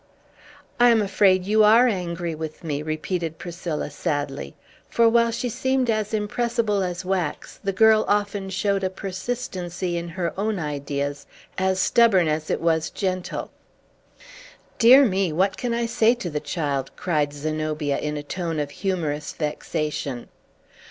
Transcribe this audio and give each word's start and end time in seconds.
"I 0.79 0.89
am 0.89 0.99
afraid 0.99 1.45
you 1.45 1.63
are 1.63 1.87
angry 1.87 2.33
with 2.33 2.63
me!" 2.63 2.81
repeated 2.81 3.37
Priscilla 3.37 3.91
sadly; 3.91 4.55
for, 4.89 5.07
while 5.07 5.29
she 5.29 5.47
seemed 5.47 5.91
as 5.91 6.11
impressible 6.11 6.81
as 6.81 7.05
wax, 7.05 7.59
the 7.63 7.71
girl 7.71 8.03
often 8.07 8.49
showed 8.49 8.83
a 8.83 8.89
persistency 8.89 9.99
in 9.99 10.07
her 10.07 10.33
own 10.39 10.57
ideas 10.57 11.27
as 11.55 11.79
stubborn 11.79 12.27
as 12.27 12.49
it 12.49 12.61
was 12.61 12.89
gentle. 12.89 13.51
"Dear 14.79 15.05
me, 15.05 15.31
what 15.31 15.55
can 15.55 15.71
I 15.71 15.85
say 15.85 16.15
to 16.15 16.31
the 16.31 16.39
child!" 16.39 16.89
cried 16.95 17.31
Zenobia 17.31 17.99
in 17.99 18.17
a 18.17 18.23
tone 18.23 18.57
of 18.59 18.71
humorous 18.71 19.33
vexation. 19.33 20.29